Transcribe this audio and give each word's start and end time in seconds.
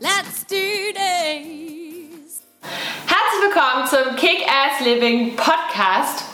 let's 0.00 0.44
do 0.44 0.56
this! 0.94 2.42
Herzlich 3.06 3.42
willkommen 3.42 3.86
zum 3.86 4.16
Kick-Ass 4.16 4.84
Living 4.84 5.34
Podcast. 5.34 6.24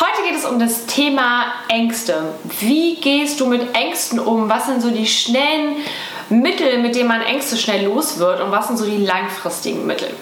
Heute 0.00 0.26
geht 0.26 0.38
es 0.38 0.44
um 0.46 0.58
das 0.58 0.86
Thema 0.86 1.52
Ängste. 1.68 2.34
Wie 2.60 2.96
gehst 2.96 3.40
du 3.40 3.46
mit 3.46 3.74
Ängsten 3.74 4.18
um? 4.18 4.48
Was 4.48 4.66
sind 4.66 4.80
so 4.80 4.90
die 4.90 5.06
schnellen 5.06 5.76
Mittel, 6.30 6.78
mit 6.78 6.94
denen 6.94 7.08
man 7.08 7.22
Ängste 7.22 7.56
schnell 7.56 7.84
los 7.84 8.18
wird 8.18 8.40
und 8.40 8.50
was 8.50 8.68
sind 8.68 8.78
so 8.78 8.86
die 8.86 9.04
langfristigen 9.04 9.86
Mittel? 9.86 10.14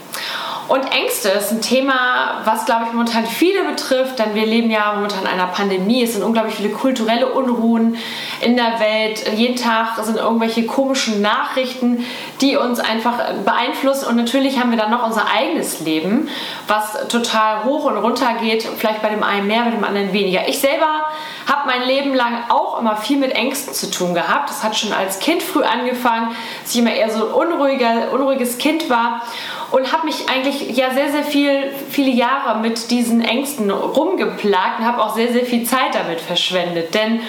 Und 0.68 0.84
Ängste 0.92 1.28
ist 1.28 1.50
ein 1.50 1.60
Thema, 1.60 2.40
was, 2.44 2.64
glaube 2.64 2.84
ich, 2.86 2.92
momentan 2.92 3.26
viele 3.26 3.64
betrifft, 3.64 4.18
denn 4.18 4.34
wir 4.34 4.46
leben 4.46 4.70
ja 4.70 4.92
momentan 4.94 5.22
in 5.22 5.26
einer 5.26 5.48
Pandemie. 5.48 6.02
Es 6.02 6.14
sind 6.14 6.22
unglaublich 6.22 6.54
viele 6.54 6.70
kulturelle 6.70 7.28
Unruhen 7.32 7.96
in 8.40 8.56
der 8.56 8.78
Welt. 8.78 9.24
Jeden 9.34 9.56
Tag 9.56 9.96
sind 10.02 10.18
irgendwelche 10.18 10.64
komischen 10.64 11.20
Nachrichten, 11.20 12.04
die 12.40 12.56
uns 12.56 12.80
einfach 12.80 13.18
beeinflussen. 13.44 14.06
Und 14.06 14.16
natürlich 14.16 14.58
haben 14.60 14.70
wir 14.70 14.78
dann 14.78 14.90
noch 14.90 15.04
unser 15.04 15.26
eigenes 15.28 15.80
Leben, 15.80 16.28
was 16.68 17.08
total 17.08 17.64
hoch 17.64 17.84
und 17.84 17.96
runter 17.96 18.34
geht. 18.40 18.62
Vielleicht 18.62 19.02
bei 19.02 19.08
dem 19.08 19.22
einen 19.22 19.48
mehr, 19.48 19.62
bei 19.64 19.70
dem 19.70 19.84
anderen 19.84 20.12
weniger. 20.12 20.48
Ich 20.48 20.60
selber 20.60 21.06
habe 21.46 21.66
mein 21.66 21.82
Leben 21.82 22.14
lang 22.14 22.44
auch 22.48 22.78
immer 22.78 22.96
viel 22.96 23.18
mit 23.18 23.32
Ängsten 23.32 23.74
zu 23.74 23.90
tun 23.90 24.14
gehabt. 24.14 24.50
Das 24.50 24.62
hat 24.62 24.76
schon 24.76 24.92
als 24.92 25.18
Kind 25.18 25.42
früh 25.42 25.62
angefangen, 25.62 26.34
dass 26.62 26.74
ich 26.74 26.80
immer 26.80 26.92
eher 26.92 27.10
so 27.10 27.26
ein 27.26 27.32
unruhiger, 27.32 28.12
unruhiges 28.12 28.58
Kind 28.58 28.88
war 28.90 29.22
und 29.70 29.92
habe 29.92 30.06
mich 30.06 30.28
eigentlich 30.28 30.76
ja 30.76 30.90
sehr, 30.90 31.10
sehr 31.10 31.24
viel, 31.24 31.72
viele 31.90 32.10
Jahre 32.10 32.58
mit 32.60 32.90
diesen 32.90 33.22
Ängsten 33.22 33.70
rumgeplagt 33.70 34.80
und 34.80 34.86
habe 34.86 35.02
auch 35.02 35.14
sehr, 35.14 35.32
sehr 35.32 35.46
viel 35.46 35.64
Zeit 35.64 35.94
damit 35.94 36.20
verschwendet. 36.20 36.94
Denn 36.94 37.20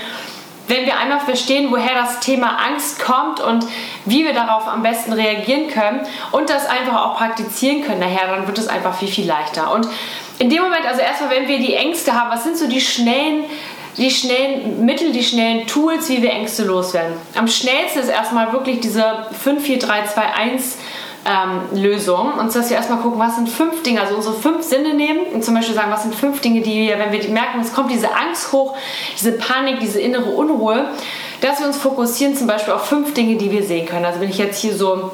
wenn 0.68 0.86
wir 0.86 0.98
einmal 0.98 1.20
verstehen, 1.20 1.72
woher 1.72 1.94
das 1.94 2.20
Thema 2.20 2.58
Angst 2.68 3.04
kommt 3.04 3.40
und 3.42 3.66
wie 4.06 4.24
wir 4.24 4.34
darauf 4.34 4.68
am 4.68 4.82
besten 4.82 5.14
reagieren 5.14 5.68
können 5.68 6.02
und 6.32 6.50
das 6.50 6.66
einfach 6.66 7.06
auch 7.06 7.18
praktizieren 7.18 7.84
können 7.84 8.00
nachher, 8.00 8.28
dann 8.28 8.48
wird 8.48 8.58
es 8.58 8.68
einfach 8.68 8.98
viel, 8.98 9.10
viel 9.10 9.28
leichter. 9.28 9.74
Und 9.74 9.88
in 10.40 10.50
dem 10.50 10.64
Moment, 10.64 10.86
also 10.86 11.02
erstmal, 11.02 11.32
wenn 11.32 11.48
wir 11.48 11.60
die 11.60 11.76
Ängste 11.76 12.14
haben, 12.14 12.32
was 12.32 12.44
sind 12.44 12.58
so 12.58 12.68
die 12.68 12.82
schnellen 12.82 13.46
die 13.98 14.10
schnellen 14.10 14.86
Mittel, 14.86 15.12
die 15.12 15.24
schnellen 15.24 15.68
Tools, 15.68 16.10
wie 16.10 16.22
wir 16.22 16.32
Ängste 16.32 16.64
loswerden. 16.64 17.14
Am 17.36 17.48
schnellsten 17.48 18.00
ist 18.00 18.10
erstmal 18.10 18.52
wirklich 18.54 18.80
diese 18.80 19.28
5, 19.44 19.64
4, 19.64 19.80
3, 19.80 20.06
2, 20.06 20.22
1 20.22 20.78
ähm, 21.26 21.82
Lösung. 21.82 22.34
Und 22.34 22.54
dass 22.54 22.70
wir 22.70 22.78
erstmal 22.78 23.00
gucken, 23.00 23.20
was 23.20 23.36
sind 23.36 23.50
fünf 23.50 23.84
Dinge, 23.84 24.02
also 24.02 24.16
unsere 24.16 24.36
fünf 24.36 24.64
Sinne 24.64 24.94
nehmen 24.94 25.22
und 25.34 25.44
zum 25.44 25.54
Beispiel 25.54 25.76
sagen, 25.76 25.92
was 25.92 26.04
sind 26.04 26.16
fünf 26.16 26.42
Dinge, 26.42 26.62
die 26.62 26.88
wir, 26.88 27.00
wenn 27.00 27.12
wir 27.12 27.30
merken, 27.30 27.62
es 27.62 27.74
kommt 27.74 27.92
diese 27.92 28.14
Angst 28.14 28.52
hoch, 28.52 28.76
diese 29.18 29.34
Panik, 29.34 29.80
diese 29.80 30.00
innere 30.00 30.30
Unruhe, 30.30 30.90
dass 31.42 31.60
wir 31.60 31.68
uns 31.68 31.78
fokussieren 31.78 32.36
zum 32.36 32.48
Beispiel 32.48 32.74
auf 32.74 32.86
fünf 32.86 33.14
Dinge, 33.14 33.36
die 33.36 33.52
wir 33.52 33.64
sehen 33.64 33.86
können. 33.86 34.06
Also 34.06 34.20
wenn 34.20 34.30
ich 34.30 34.38
jetzt 34.38 34.62
hier 34.62 34.76
so 34.76 35.12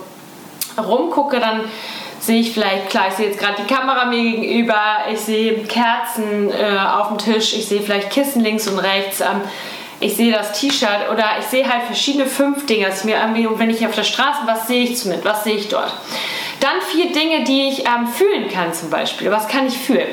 rumgucke, 0.78 1.40
dann 1.40 1.62
sehe 2.20 2.42
ich 2.42 2.54
vielleicht, 2.54 2.90
klar, 2.90 3.08
ich 3.10 3.16
sehe 3.16 3.28
jetzt 3.28 3.40
gerade 3.40 3.62
die 3.62 3.74
Kamera 3.74 4.06
mir 4.06 4.22
gegenüber, 4.22 4.82
ich 5.12 5.20
sehe 5.20 5.64
Kerzen 5.64 6.52
äh, 6.52 6.78
auf 6.78 7.10
dem 7.10 7.18
Tisch, 7.18 7.54
ich 7.54 7.68
sehe 7.68 7.82
vielleicht 7.82 8.10
Kissen 8.10 8.44
links 8.44 8.68
und 8.68 8.80
rechts. 8.80 9.22
Ähm, 9.22 9.42
ich 10.02 10.16
sehe 10.16 10.32
das 10.32 10.54
T-Shirt 10.54 11.10
oder 11.12 11.26
ich 11.40 11.46
sehe 11.46 11.68
halt 11.68 11.84
verschiedene 11.84 12.26
fünf 12.26 12.66
Dinge. 12.66 12.86
Das 12.86 13.04
mir 13.04 13.18
irgendwie, 13.18 13.48
wenn 13.60 13.70
ich 13.70 13.86
auf 13.86 13.96
der 13.96 14.04
Straße, 14.04 14.40
was 14.46 14.68
sehe 14.68 14.84
ich 14.84 15.04
mit, 15.06 15.26
was 15.26 15.44
sehe 15.44 15.56
ich 15.56 15.68
dort? 15.68 15.94
Dann 16.62 16.82
vier 16.90 17.12
Dinge, 17.12 17.44
die 17.44 17.70
ich 17.70 17.80
ähm, 17.86 18.08
fühlen 18.08 18.50
kann 18.50 18.74
zum 18.74 18.90
Beispiel. 18.90 19.32
Was 19.32 19.48
kann 19.48 19.68
ich 19.68 19.78
fühlen? 19.78 20.08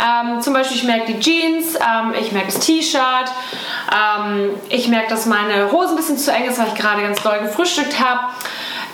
Ähm, 0.00 0.40
zum 0.40 0.52
Beispiel, 0.52 0.76
ich 0.76 0.84
merke 0.84 1.12
die 1.12 1.20
Jeans, 1.20 1.76
ähm, 1.76 2.14
ich 2.20 2.32
merke 2.32 2.52
das 2.52 2.60
T-Shirt, 2.60 3.30
ähm, 3.92 4.50
ich 4.68 4.88
merke, 4.88 5.10
dass 5.10 5.26
meine 5.26 5.70
Hose 5.70 5.90
ein 5.90 5.96
bisschen 5.96 6.18
zu 6.18 6.32
eng 6.32 6.46
ist, 6.46 6.58
weil 6.58 6.68
ich 6.68 6.74
gerade 6.74 7.02
ganz 7.02 7.22
doll 7.22 7.38
gefrühstückt 7.40 7.98
habe. 8.00 8.20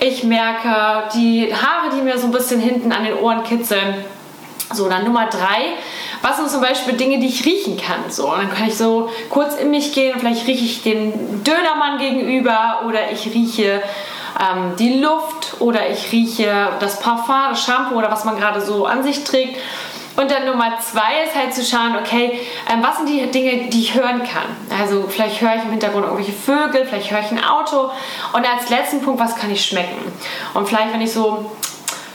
Ich 0.03 0.25
merke 0.25 1.11
die 1.15 1.55
Haare, 1.55 1.95
die 1.95 2.01
mir 2.01 2.17
so 2.17 2.27
ein 2.27 2.31
bisschen 2.31 2.59
hinten 2.59 2.91
an 2.91 3.05
den 3.05 3.19
Ohren 3.19 3.45
kitzeln. 3.45 4.03
So, 4.73 4.89
dann 4.89 5.05
Nummer 5.05 5.27
drei. 5.27 5.75
Was 6.23 6.39
sind 6.39 6.49
zum 6.49 6.63
Beispiel 6.63 6.95
Dinge, 6.95 7.19
die 7.19 7.27
ich 7.27 7.45
riechen 7.45 7.77
kann? 7.77 8.11
So, 8.11 8.33
und 8.33 8.39
dann 8.39 8.51
kann 8.51 8.69
ich 8.69 8.77
so 8.77 9.11
kurz 9.29 9.57
in 9.57 9.71
mich 9.71 9.93
gehen 9.93 10.15
und 10.15 10.21
vielleicht 10.21 10.47
rieche 10.47 10.65
ich 10.65 10.83
den 10.83 11.45
Dönermann 11.45 11.99
gegenüber 11.99 12.83
oder 12.87 13.11
ich 13.13 13.27
rieche 13.27 13.83
ähm, 14.41 14.75
die 14.79 15.01
Luft 15.01 15.61
oder 15.61 15.91
ich 15.91 16.11
rieche 16.13 16.71
das 16.81 16.99
Parfum, 17.01 17.51
das 17.51 17.63
Shampoo 17.63 17.97
oder 17.97 18.11
was 18.11 18.25
man 18.25 18.39
gerade 18.39 18.63
so 18.63 18.87
an 18.87 19.03
sich 19.03 19.23
trägt. 19.25 19.59
Und 20.17 20.31
dann 20.31 20.45
Nummer 20.47 20.79
zwei 20.81 21.25
ist 21.25 21.35
halt 21.35 21.55
zu 21.55 21.65
schauen, 21.65 21.97
okay, 21.97 22.41
ähm, 22.71 22.83
was 22.83 22.99
sind 22.99 23.09
die 23.09 23.27
Dinge, 23.31 23.69
die 23.69 23.81
ich 23.81 23.95
hören 23.95 24.23
kann? 24.23 24.57
Also 24.79 25.07
vielleicht 25.09 25.41
höre 25.41 25.55
ich 25.57 25.63
im 25.63 25.71
Hintergrund 25.71 26.05
irgendwelche 26.05 26.33
Vögel, 26.33 26.85
vielleicht 26.85 27.11
höre 27.11 27.21
ich 27.21 27.31
ein 27.31 27.43
Auto. 27.43 27.91
Und 28.33 28.47
als 28.47 28.69
letzten 28.69 29.01
Punkt, 29.03 29.21
was 29.21 29.37
kann 29.37 29.51
ich 29.51 29.65
schmecken? 29.65 30.13
Und 30.55 30.69
vielleicht, 30.69 30.93
wenn 30.93 31.01
ich 31.01 31.13
so 31.13 31.51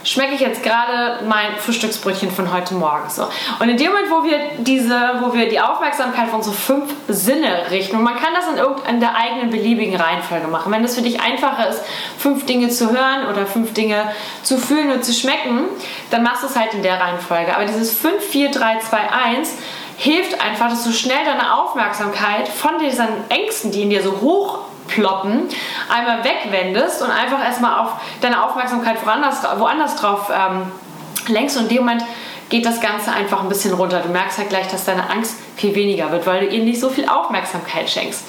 schmecke 0.06 0.34
ich 0.34 0.40
jetzt 0.40 0.62
gerade 0.62 1.24
mein 1.24 1.56
Frühstücksbrötchen 1.58 2.30
von 2.30 2.52
heute 2.52 2.74
Morgen 2.74 3.10
so. 3.10 3.28
Und 3.58 3.68
in 3.68 3.76
dem 3.76 3.88
Moment, 3.88 4.10
wo 4.10 4.24
wir 4.24 4.38
diese, 4.58 4.96
wo 5.20 5.34
wir 5.34 5.48
die 5.48 5.60
Aufmerksamkeit 5.60 6.28
von 6.28 6.42
so 6.42 6.52
fünf 6.52 6.94
Sinne 7.08 7.70
richten, 7.70 7.96
und 7.96 8.04
man 8.04 8.14
kann 8.14 8.32
das 8.34 8.48
in 8.48 8.56
irgendeiner 8.56 9.16
eigenen 9.16 9.50
beliebigen 9.50 9.96
Reihenfolge 9.96 10.46
machen. 10.46 10.72
Wenn 10.72 10.84
es 10.84 10.94
für 10.94 11.02
dich 11.02 11.20
einfacher 11.20 11.68
ist, 11.68 11.82
fünf 12.18 12.46
Dinge 12.46 12.68
zu 12.68 12.90
hören 12.90 13.26
oder 13.30 13.46
fünf 13.46 13.74
Dinge 13.74 14.10
zu 14.42 14.58
fühlen 14.58 14.92
und 14.92 15.04
zu 15.04 15.12
schmecken, 15.12 15.64
dann 16.10 16.22
machst 16.22 16.44
du 16.44 16.46
es 16.46 16.56
halt 16.56 16.72
in 16.72 16.82
der 16.82 17.00
Reihenfolge. 17.00 17.54
Aber 17.54 17.64
dieses 17.64 17.92
5, 17.98 18.22
4, 18.22 18.50
3, 18.52 18.78
2, 18.78 18.98
1 19.10 19.54
hilft 19.96 20.40
einfach, 20.40 20.68
dass 20.68 20.84
du 20.84 20.92
schnell 20.92 21.24
deine 21.24 21.54
Aufmerksamkeit 21.54 22.48
von 22.48 22.78
diesen 22.78 23.08
Ängsten, 23.28 23.72
die 23.72 23.82
in 23.82 23.90
dir 23.90 24.02
so 24.02 24.20
hoch 24.20 24.60
ploppen, 24.96 25.48
einmal 25.94 26.24
wegwendest 26.24 27.02
und 27.02 27.10
einfach 27.10 27.44
erstmal 27.44 27.80
auf 27.80 27.92
deine 28.22 28.42
Aufmerksamkeit 28.42 29.04
woanders, 29.04 29.42
woanders 29.58 29.96
drauf 29.96 30.32
ähm, 30.34 30.72
lenkst 31.28 31.56
und 31.56 31.64
in 31.64 31.68
dem 31.68 31.78
Moment 31.78 32.02
geht 32.48 32.64
das 32.64 32.80
Ganze 32.80 33.12
einfach 33.12 33.42
ein 33.42 33.48
bisschen 33.48 33.74
runter. 33.74 34.00
Du 34.00 34.08
merkst 34.08 34.38
halt 34.38 34.48
gleich, 34.48 34.68
dass 34.68 34.84
deine 34.84 35.10
Angst 35.10 35.36
viel 35.56 35.74
weniger 35.74 36.10
wird, 36.12 36.26
weil 36.26 36.46
du 36.46 36.54
ihr 36.54 36.62
nicht 36.62 36.80
so 36.80 36.88
viel 36.88 37.08
Aufmerksamkeit 37.08 37.90
schenkst. 37.90 38.24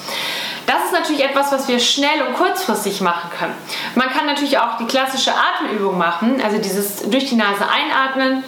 Das 0.66 0.84
ist 0.86 0.92
natürlich 0.92 1.24
etwas, 1.24 1.52
was 1.52 1.68
wir 1.70 1.80
schnell 1.80 2.24
und 2.28 2.34
kurzfristig 2.34 3.00
machen 3.00 3.30
können. 3.38 3.54
Man 3.96 4.10
kann 4.10 4.26
natürlich 4.26 4.58
auch 4.58 4.78
die 4.78 4.86
klassische 4.86 5.32
Atemübung 5.32 5.98
machen, 5.98 6.42
also 6.44 6.58
dieses 6.58 7.10
durch 7.10 7.30
die 7.30 7.36
Nase 7.36 7.66
einatmen, 7.70 8.44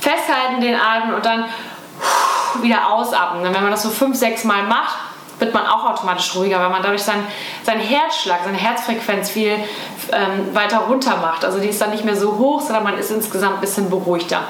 festhalten 0.00 0.60
den 0.60 0.74
Atem 0.74 1.14
und 1.14 1.24
dann 1.24 1.46
wieder 2.60 2.90
ausatmen. 2.90 3.44
Wenn 3.44 3.62
man 3.62 3.70
das 3.70 3.82
so 3.82 3.88
fünf, 3.88 4.16
sechs 4.16 4.44
Mal 4.44 4.64
macht, 4.64 4.98
wird 5.42 5.52
man 5.52 5.66
auch 5.66 5.84
automatisch 5.84 6.34
ruhiger, 6.36 6.60
weil 6.60 6.70
man 6.70 6.82
dadurch 6.82 7.02
seinen, 7.02 7.26
seinen 7.64 7.80
Herzschlag, 7.80 8.40
seine 8.44 8.56
Herzfrequenz 8.56 9.28
viel 9.28 9.56
ähm, 10.12 10.54
weiter 10.54 10.78
runter 10.78 11.16
macht. 11.16 11.44
Also 11.44 11.58
die 11.58 11.68
ist 11.68 11.80
dann 11.80 11.90
nicht 11.90 12.04
mehr 12.04 12.16
so 12.16 12.38
hoch, 12.38 12.60
sondern 12.60 12.84
man 12.84 12.96
ist 12.96 13.10
insgesamt 13.10 13.56
ein 13.56 13.60
bisschen 13.60 13.90
beruhigter. 13.90 14.42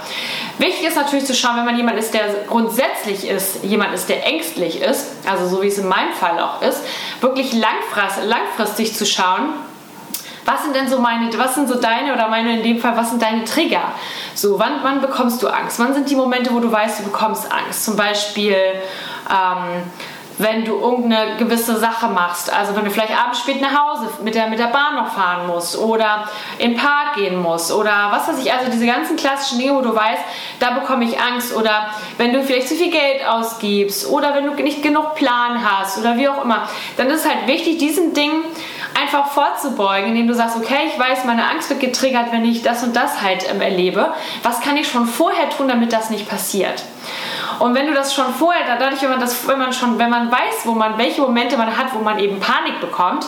Wichtig 0.58 0.86
ist 0.86 0.96
natürlich 0.96 1.24
zu 1.24 1.34
schauen, 1.34 1.56
wenn 1.56 1.64
man 1.64 1.76
jemand 1.76 1.98
ist, 1.98 2.12
der 2.12 2.26
grundsätzlich 2.46 3.26
ist, 3.26 3.64
jemand 3.64 3.94
ist, 3.94 4.08
der 4.08 4.26
ängstlich 4.26 4.80
ist, 4.80 5.12
also 5.26 5.48
so 5.48 5.62
wie 5.62 5.68
es 5.68 5.78
in 5.78 5.88
meinem 5.88 6.12
Fall 6.12 6.38
auch 6.38 6.60
ist, 6.60 6.80
wirklich 7.20 7.54
langfristig, 7.54 8.24
langfristig 8.24 8.94
zu 8.94 9.06
schauen, 9.06 9.54
was 10.44 10.64
sind 10.64 10.74
denn 10.74 10.88
so 10.88 10.98
meine, 10.98 11.30
was 11.38 11.54
sind 11.54 11.68
so 11.68 11.80
deine 11.80 12.12
oder 12.12 12.28
meine 12.28 12.58
in 12.58 12.62
dem 12.62 12.80
Fall, 12.80 12.96
was 12.96 13.10
sind 13.10 13.22
deine 13.22 13.44
Trigger? 13.44 13.92
So, 14.34 14.58
wann, 14.58 14.82
wann 14.82 15.00
bekommst 15.00 15.42
du 15.42 15.48
Angst? 15.48 15.78
Wann 15.78 15.94
sind 15.94 16.10
die 16.10 16.16
Momente, 16.16 16.52
wo 16.52 16.58
du 16.58 16.70
weißt, 16.70 17.00
du 17.00 17.04
bekommst 17.04 17.50
Angst? 17.52 17.84
Zum 17.84 17.96
Beispiel, 17.96 18.56
ähm, 19.30 19.82
wenn 20.38 20.64
du 20.64 20.74
irgendeine 20.78 21.36
gewisse 21.36 21.78
Sache 21.78 22.08
machst. 22.08 22.52
Also 22.52 22.74
wenn 22.76 22.84
du 22.84 22.90
vielleicht 22.90 23.16
abends 23.18 23.40
spät 23.40 23.60
nach 23.60 23.72
Hause 23.72 24.08
mit 24.22 24.34
der, 24.34 24.48
mit 24.48 24.58
der 24.58 24.66
Bahn 24.66 24.96
noch 24.96 25.12
fahren 25.12 25.46
musst 25.46 25.78
oder 25.78 26.28
in 26.58 26.72
den 26.72 26.78
Park 26.78 27.14
gehen 27.16 27.40
musst 27.40 27.72
oder 27.72 28.08
was 28.10 28.28
weiß 28.28 28.38
ich. 28.44 28.52
Also 28.52 28.70
diese 28.70 28.86
ganzen 28.86 29.16
klassischen 29.16 29.58
Dinge, 29.58 29.74
wo 29.74 29.80
du 29.80 29.94
weißt, 29.94 30.22
da 30.60 30.70
bekomme 30.70 31.04
ich 31.04 31.20
Angst 31.20 31.54
oder 31.54 31.88
wenn 32.18 32.32
du 32.32 32.42
vielleicht 32.42 32.68
zu 32.68 32.74
viel 32.74 32.90
Geld 32.90 33.26
ausgibst 33.26 34.08
oder 34.08 34.34
wenn 34.34 34.46
du 34.46 34.62
nicht 34.62 34.82
genug 34.82 35.14
Plan 35.14 35.64
hast 35.64 35.98
oder 35.98 36.16
wie 36.16 36.28
auch 36.28 36.44
immer. 36.44 36.68
Dann 36.96 37.08
ist 37.08 37.24
es 37.24 37.28
halt 37.28 37.46
wichtig, 37.46 37.78
diesen 37.78 38.14
Dingen 38.14 38.44
einfach 39.00 39.32
vorzubeugen, 39.32 40.10
indem 40.10 40.28
du 40.28 40.34
sagst, 40.34 40.56
okay, 40.56 40.90
ich 40.92 40.98
weiß, 40.98 41.24
meine 41.24 41.48
Angst 41.48 41.70
wird 41.70 41.80
getriggert, 41.80 42.32
wenn 42.32 42.44
ich 42.44 42.62
das 42.62 42.82
und 42.82 42.94
das 42.94 43.22
halt 43.22 43.48
ähm, 43.50 43.60
erlebe. 43.60 44.12
Was 44.42 44.60
kann 44.60 44.76
ich 44.76 44.88
schon 44.88 45.06
vorher 45.06 45.50
tun, 45.50 45.68
damit 45.68 45.92
das 45.92 46.10
nicht 46.10 46.28
passiert? 46.28 46.82
Und 47.58 47.74
wenn 47.74 47.86
du 47.86 47.94
das 47.94 48.14
schon 48.14 48.32
vorher, 48.34 48.76
dadurch, 48.78 49.02
wenn 49.02 49.10
man 49.10 49.20
das, 49.20 49.46
wenn 49.46 49.58
man 49.58 49.72
schon, 49.72 49.98
wenn 49.98 50.10
man 50.10 50.30
weiß, 50.30 50.64
wo 50.64 50.72
man, 50.72 50.98
welche 50.98 51.20
Momente 51.20 51.56
man 51.56 51.76
hat, 51.76 51.94
wo 51.94 51.98
man 52.00 52.18
eben 52.18 52.40
Panik 52.40 52.80
bekommt, 52.80 53.26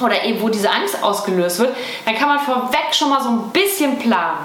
oder 0.00 0.22
eben 0.24 0.40
wo 0.42 0.48
diese 0.48 0.70
Angst 0.70 1.02
ausgelöst 1.02 1.58
wird, 1.58 1.74
dann 2.04 2.14
kann 2.14 2.28
man 2.28 2.38
vorweg 2.38 2.92
schon 2.92 3.10
mal 3.10 3.22
so 3.22 3.30
ein 3.30 3.50
bisschen 3.50 3.98
planen. 3.98 4.38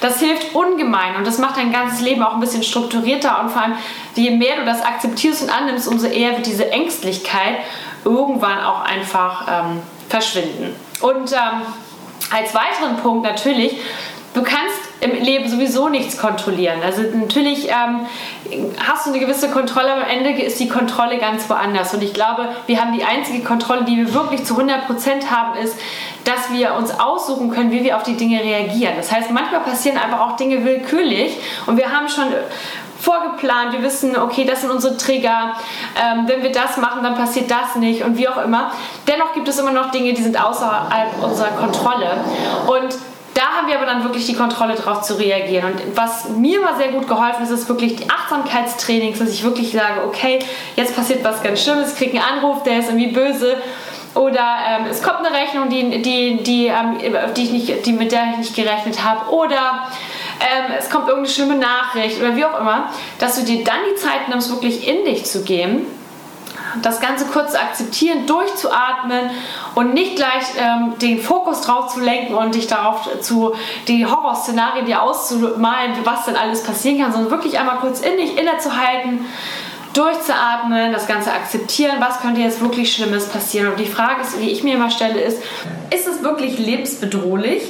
Das 0.00 0.20
hilft 0.20 0.54
ungemein 0.54 1.16
und 1.16 1.26
das 1.26 1.38
macht 1.38 1.56
dein 1.56 1.72
ganzes 1.72 2.00
Leben 2.00 2.22
auch 2.22 2.34
ein 2.34 2.40
bisschen 2.40 2.62
strukturierter 2.62 3.40
und 3.40 3.50
vor 3.50 3.62
allem, 3.62 3.74
je 4.14 4.30
mehr 4.30 4.56
du 4.56 4.64
das 4.64 4.82
akzeptierst 4.82 5.42
und 5.42 5.50
annimmst, 5.50 5.88
umso 5.88 6.06
eher 6.06 6.36
wird 6.36 6.46
diese 6.46 6.70
Ängstlichkeit 6.70 7.58
irgendwann 8.04 8.62
auch 8.62 8.82
einfach 8.82 9.46
ähm, 9.50 9.82
verschwinden. 10.08 10.74
Und 11.00 11.32
ähm, 11.32 11.62
als 12.30 12.54
weiteren 12.54 12.96
Punkt 13.02 13.26
natürlich, 13.26 13.76
du 14.34 14.42
kannst 14.42 14.87
im 15.00 15.12
Leben 15.12 15.48
sowieso 15.48 15.88
nichts 15.88 16.18
kontrollieren. 16.18 16.80
Also 16.84 17.02
natürlich 17.02 17.68
ähm, 17.68 18.06
hast 18.84 19.06
du 19.06 19.10
eine 19.10 19.20
gewisse 19.20 19.48
Kontrolle, 19.50 19.92
aber 19.92 20.02
am 20.02 20.10
Ende 20.10 20.42
ist 20.42 20.58
die 20.58 20.68
Kontrolle 20.68 21.18
ganz 21.18 21.48
woanders. 21.48 21.94
Und 21.94 22.02
ich 22.02 22.12
glaube, 22.12 22.48
wir 22.66 22.80
haben 22.80 22.92
die 22.96 23.04
einzige 23.04 23.44
Kontrolle, 23.44 23.84
die 23.84 23.96
wir 23.96 24.12
wirklich 24.12 24.44
zu 24.44 24.54
100% 24.54 25.30
haben, 25.30 25.56
ist, 25.58 25.78
dass 26.24 26.52
wir 26.52 26.74
uns 26.74 26.98
aussuchen 26.98 27.50
können, 27.50 27.70
wie 27.70 27.84
wir 27.84 27.96
auf 27.96 28.02
die 28.02 28.16
Dinge 28.16 28.42
reagieren. 28.42 28.94
Das 28.96 29.12
heißt, 29.12 29.30
manchmal 29.30 29.60
passieren 29.60 29.98
einfach 29.98 30.20
auch 30.20 30.36
Dinge 30.36 30.64
willkürlich 30.64 31.36
und 31.66 31.76
wir 31.76 31.92
haben 31.92 32.08
schon 32.08 32.26
vorgeplant, 33.00 33.72
wir 33.72 33.82
wissen, 33.82 34.16
okay, 34.16 34.44
das 34.44 34.62
sind 34.62 34.70
unsere 34.70 34.96
Trigger, 34.96 35.54
ähm, 35.96 36.24
wenn 36.26 36.42
wir 36.42 36.50
das 36.50 36.76
machen, 36.76 37.02
dann 37.02 37.14
passiert 37.14 37.50
das 37.50 37.76
nicht 37.76 38.02
und 38.02 38.18
wie 38.18 38.28
auch 38.28 38.42
immer. 38.42 38.72
Dennoch 39.06 39.32
gibt 39.34 39.46
es 39.46 39.58
immer 39.58 39.70
noch 39.70 39.92
Dinge, 39.92 40.12
die 40.12 40.22
sind 40.22 40.42
außerhalb 40.42 41.22
unserer 41.22 41.50
Kontrolle 41.50 42.24
und 42.66 42.98
da 43.38 43.44
haben 43.56 43.68
wir 43.68 43.76
aber 43.76 43.86
dann 43.86 44.02
wirklich 44.02 44.26
die 44.26 44.34
Kontrolle 44.34 44.74
darauf 44.74 45.02
zu 45.02 45.14
reagieren. 45.14 45.72
Und 45.72 45.96
was 45.96 46.28
mir 46.28 46.60
mal 46.60 46.76
sehr 46.76 46.88
gut 46.88 47.06
geholfen 47.06 47.44
ist, 47.44 47.50
ist 47.50 47.68
wirklich 47.68 47.94
die 47.94 48.10
Achtsamkeitstrainings, 48.10 49.20
dass 49.20 49.30
ich 49.30 49.44
wirklich 49.44 49.70
sage, 49.70 50.02
okay, 50.04 50.40
jetzt 50.74 50.96
passiert 50.96 51.22
was 51.22 51.40
ganz 51.40 51.62
Schlimmes, 51.62 51.92
ich 51.92 51.98
kriege 51.98 52.20
einen 52.20 52.38
Anruf, 52.38 52.64
der 52.64 52.80
ist 52.80 52.88
irgendwie 52.88 53.12
böse. 53.12 53.56
Oder 54.14 54.40
ähm, 54.68 54.86
es 54.90 55.02
kommt 55.02 55.18
eine 55.18 55.30
Rechnung, 55.30 55.68
die, 55.68 56.02
die, 56.02 56.42
die, 56.42 56.66
ähm, 56.66 56.98
die, 57.36 57.44
ich 57.44 57.52
nicht, 57.52 57.86
die, 57.86 57.92
mit 57.92 58.10
der 58.10 58.24
ich 58.32 58.38
nicht 58.38 58.56
gerechnet 58.56 59.04
habe. 59.04 59.30
Oder 59.30 59.86
ähm, 60.40 60.74
es 60.76 60.90
kommt 60.90 61.06
irgendeine 61.06 61.32
schlimme 61.32 61.54
Nachricht 61.54 62.18
oder 62.18 62.34
wie 62.34 62.44
auch 62.44 62.58
immer, 62.58 62.90
dass 63.20 63.36
du 63.36 63.44
dir 63.44 63.62
dann 63.62 63.78
die 63.88 63.94
Zeit 63.94 64.28
nimmst, 64.28 64.50
wirklich 64.50 64.88
in 64.88 65.04
dich 65.04 65.26
zu 65.26 65.44
gehen 65.44 65.86
das 66.82 67.00
Ganze 67.00 67.26
kurz 67.26 67.52
zu 67.52 67.60
akzeptieren, 67.60 68.26
durchzuatmen 68.26 69.30
und 69.74 69.94
nicht 69.94 70.16
gleich 70.16 70.44
ähm, 70.58 70.94
den 71.00 71.20
Fokus 71.20 71.62
drauf 71.62 71.92
zu 71.92 72.00
lenken 72.00 72.34
und 72.34 72.54
dich 72.54 72.66
darauf 72.66 73.08
zu, 73.20 73.54
die 73.86 74.06
Horrorszenarien 74.06 74.86
dir 74.86 75.02
auszumalen, 75.02 75.92
was 76.04 76.26
denn 76.26 76.36
alles 76.36 76.62
passieren 76.62 77.00
kann, 77.00 77.12
sondern 77.12 77.30
wirklich 77.30 77.58
einmal 77.58 77.76
kurz 77.76 78.00
in 78.00 78.16
dich 78.16 78.38
innezuhalten, 78.38 79.26
durchzuatmen, 79.94 80.92
das 80.92 81.06
Ganze 81.06 81.32
akzeptieren, 81.32 81.96
was 81.98 82.20
könnte 82.20 82.40
jetzt 82.40 82.60
wirklich 82.60 82.94
Schlimmes 82.94 83.28
passieren. 83.28 83.68
Und 83.68 83.80
die 83.80 83.86
Frage 83.86 84.22
ist, 84.22 84.36
die 84.40 84.50
ich 84.50 84.62
mir 84.62 84.74
immer 84.74 84.90
stelle, 84.90 85.20
ist, 85.20 85.42
ist 85.92 86.06
es 86.06 86.22
wirklich 86.22 86.58
lebensbedrohlich? 86.58 87.62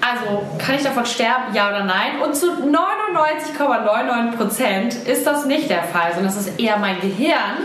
Also 0.00 0.44
kann 0.58 0.76
ich 0.76 0.84
davon 0.84 1.06
sterben, 1.06 1.54
ja 1.54 1.68
oder 1.68 1.82
nein? 1.84 2.20
Und 2.24 2.36
zu 2.36 2.52
99,99% 2.52 5.06
ist 5.06 5.26
das 5.26 5.46
nicht 5.46 5.68
der 5.68 5.82
Fall, 5.82 6.12
sondern 6.14 6.32
das 6.32 6.46
ist 6.46 6.60
eher 6.60 6.78
mein 6.78 7.00
Gehirn, 7.00 7.64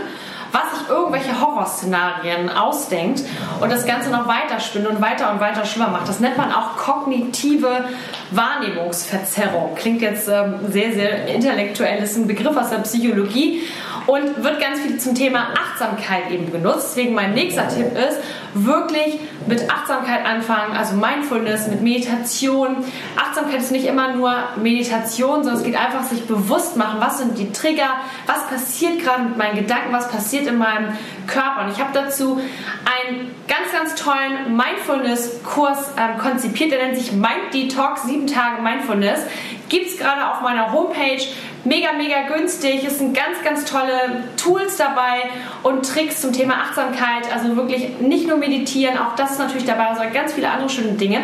was 0.54 0.78
sich 0.78 0.88
irgendwelche 0.88 1.40
Horrorszenarien 1.40 2.48
ausdenkt 2.48 3.22
und 3.60 3.72
das 3.72 3.84
Ganze 3.84 4.10
noch 4.10 4.28
weiter 4.28 4.60
spinnt 4.60 4.86
und 4.86 5.00
weiter 5.00 5.32
und 5.32 5.40
weiter 5.40 5.64
schlimmer 5.64 5.88
macht. 5.88 6.08
Das 6.08 6.20
nennt 6.20 6.36
man 6.36 6.52
auch 6.52 6.76
kognitive 6.76 7.84
Wahrnehmungsverzerrung. 8.30 9.74
Klingt 9.74 10.00
jetzt 10.00 10.28
ähm, 10.28 10.54
sehr, 10.70 10.92
sehr 10.92 11.26
intellektuell, 11.26 12.02
ist 12.02 12.16
ein 12.16 12.28
Begriff 12.28 12.56
aus 12.56 12.70
der 12.70 12.78
Psychologie 12.78 13.62
und 14.06 14.42
wird 14.42 14.60
ganz 14.60 14.80
viel 14.80 14.98
zum 14.98 15.14
Thema 15.14 15.48
Achtsamkeit 15.54 16.30
eben 16.30 16.52
genutzt. 16.52 16.88
Deswegen 16.90 17.14
mein 17.14 17.34
nächster 17.34 17.68
Tipp 17.68 17.96
ist, 17.96 18.18
wirklich 18.54 19.18
mit 19.46 19.70
Achtsamkeit 19.70 20.24
anfangen, 20.24 20.76
also 20.76 20.94
Mindfulness, 20.94 21.68
mit 21.68 21.82
Meditation. 21.82 22.76
Achtsamkeit 23.16 23.60
ist 23.60 23.72
nicht 23.72 23.86
immer 23.86 24.14
nur 24.14 24.32
Meditation, 24.56 25.42
sondern 25.42 25.56
es 25.56 25.64
geht 25.64 25.76
einfach 25.76 26.04
sich 26.04 26.26
bewusst 26.26 26.76
machen, 26.76 27.00
was 27.00 27.18
sind 27.18 27.38
die 27.38 27.50
Trigger, 27.52 27.90
was 28.26 28.46
passiert 28.46 29.00
gerade 29.00 29.24
mit 29.24 29.36
meinen 29.36 29.56
Gedanken, 29.56 29.92
was 29.92 30.08
passiert 30.08 30.46
in 30.46 30.58
meinem 30.58 30.96
Körper. 31.26 31.64
Und 31.64 31.72
ich 31.72 31.80
habe 31.80 31.90
dazu 31.92 32.36
einen 32.38 33.34
ganz, 33.48 33.72
ganz 33.72 33.94
tollen 33.94 34.56
Mindfulness-Kurs 34.56 35.92
ähm, 35.98 36.18
konzipiert, 36.18 36.72
der 36.72 36.86
nennt 36.86 36.96
sich 36.96 37.12
Mind 37.12 37.52
Detox, 37.52 38.04
sieben 38.04 38.26
Tage 38.26 38.62
Mindfulness. 38.62 39.20
Gibt 39.68 39.88
es 39.88 39.98
gerade 39.98 40.30
auf 40.30 40.42
meiner 40.42 40.72
Homepage 40.72 41.22
mega, 41.64 41.92
mega 41.92 42.22
günstig. 42.22 42.84
Es 42.84 42.98
sind 42.98 43.14
ganz, 43.14 43.42
ganz 43.42 43.64
tolle 43.64 44.24
Tools 44.36 44.76
dabei 44.76 45.30
und 45.62 45.86
Tricks 45.86 46.20
zum 46.20 46.32
Thema 46.32 46.54
Achtsamkeit. 46.54 47.32
Also 47.32 47.56
wirklich 47.56 48.00
nicht 48.00 48.26
nur 48.26 48.38
meditieren, 48.38 48.98
auch 48.98 49.14
das 49.16 49.32
ist 49.32 49.38
natürlich 49.38 49.66
dabei, 49.66 49.94
sondern 49.94 50.12
ganz 50.12 50.34
viele 50.34 50.50
andere 50.50 50.68
schöne 50.68 50.92
Dinge. 50.92 51.22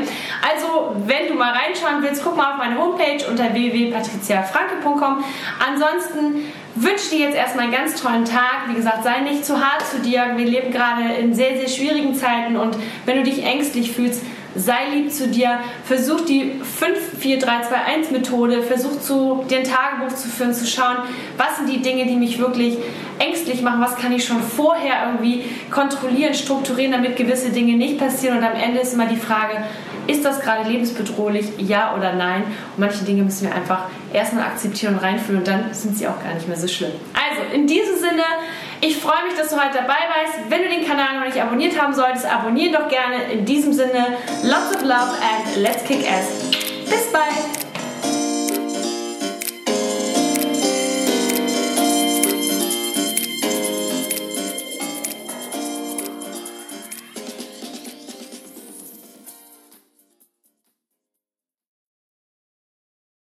Also, 0.50 0.96
wenn 1.06 1.28
du 1.28 1.34
mal 1.34 1.52
reinschauen 1.52 2.02
willst, 2.02 2.22
guck 2.24 2.36
mal 2.36 2.52
auf 2.52 2.58
meine 2.58 2.78
Homepage 2.78 3.24
unter 3.28 3.52
www.patriziafranke.com. 3.52 5.24
Ansonsten 5.66 6.52
wünsche 6.74 7.10
dir 7.10 7.26
jetzt 7.26 7.36
erstmal 7.36 7.64
einen 7.64 7.74
ganz 7.74 8.00
tollen 8.00 8.24
Tag. 8.24 8.68
Wie 8.68 8.74
gesagt, 8.74 9.04
sei 9.04 9.20
nicht 9.20 9.44
zu 9.44 9.60
hart 9.60 9.86
zu 9.86 9.98
dir. 9.98 10.32
Wir 10.36 10.46
leben 10.46 10.70
gerade 10.70 11.14
in 11.14 11.34
sehr, 11.34 11.58
sehr 11.58 11.68
schwierigen 11.68 12.14
Zeiten 12.14 12.56
und 12.56 12.76
wenn 13.06 13.16
du 13.18 13.22
dich 13.24 13.44
ängstlich 13.44 13.92
fühlst, 13.92 14.22
sei 14.60 14.94
lieb 14.94 15.12
zu 15.12 15.28
dir, 15.28 15.60
versuch 15.84 16.20
die 16.22 16.60
5-4-3-2-1-Methode, 17.20 18.62
versuch 18.62 19.00
zu, 19.00 19.44
dir 19.48 19.58
ein 19.58 19.64
Tagebuch 19.64 20.14
zu 20.14 20.28
führen, 20.28 20.52
zu 20.52 20.66
schauen, 20.66 20.98
was 21.36 21.56
sind 21.56 21.68
die 21.68 21.80
Dinge, 21.80 22.06
die 22.06 22.16
mich 22.16 22.38
wirklich 22.38 22.76
ängstlich 23.18 23.62
machen, 23.62 23.80
was 23.80 23.96
kann 23.96 24.12
ich 24.12 24.24
schon 24.24 24.42
vorher 24.42 25.06
irgendwie 25.06 25.44
kontrollieren, 25.70 26.34
strukturieren, 26.34 26.92
damit 26.92 27.16
gewisse 27.16 27.50
Dinge 27.50 27.76
nicht 27.76 27.98
passieren? 27.98 28.38
Und 28.38 28.44
am 28.44 28.54
Ende 28.54 28.80
ist 28.80 28.94
immer 28.94 29.06
die 29.06 29.16
Frage, 29.16 29.62
ist 30.06 30.24
das 30.24 30.40
gerade 30.40 30.68
lebensbedrohlich, 30.68 31.46
ja 31.58 31.94
oder 31.96 32.12
nein? 32.14 32.42
Und 32.42 32.78
manche 32.78 33.04
Dinge 33.04 33.22
müssen 33.22 33.48
wir 33.48 33.54
einfach 33.54 33.84
erstmal 34.12 34.44
akzeptieren 34.44 34.94
und 34.94 35.00
reinfühlen 35.00 35.40
und 35.40 35.48
dann 35.48 35.72
sind 35.72 35.96
sie 35.96 36.08
auch 36.08 36.22
gar 36.22 36.34
nicht 36.34 36.48
mehr 36.48 36.56
so 36.56 36.68
schlimm. 36.68 36.92
Also, 37.14 37.54
in 37.54 37.66
diesem 37.66 37.96
Sinne, 37.96 38.22
ich 38.80 38.96
freue 38.96 39.24
mich, 39.24 39.34
dass 39.36 39.50
du 39.50 39.56
heute 39.56 39.74
dabei 39.74 39.88
warst. 40.08 40.48
Wenn 40.48 40.62
du 40.62 40.68
den 40.68 40.86
Kanal 40.86 41.18
noch 41.18 41.26
nicht 41.26 41.40
abonniert 41.40 41.80
haben 41.80 41.94
solltest, 41.94 42.26
abonniere 42.26 42.78
doch 42.78 42.88
gerne. 42.88 43.24
In 43.32 43.44
diesem 43.44 43.72
Sinne, 43.72 44.16
lots 44.42 44.74
of 44.74 44.82
love 44.82 45.12
and 45.20 45.56
let's 45.56 45.84
kick 45.84 46.06
ass. 46.10 46.50
Bis 46.88 47.12
bald! 47.12 47.49